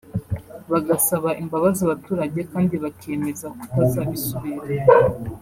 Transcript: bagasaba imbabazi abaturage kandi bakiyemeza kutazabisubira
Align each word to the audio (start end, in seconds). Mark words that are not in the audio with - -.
bagasaba 0.71 1.29
imbabazi 1.41 1.79
abaturage 1.83 2.39
kandi 2.51 2.75
bakiyemeza 2.83 3.47
kutazabisubira 3.57 4.65